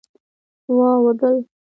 واوډل 0.77 1.35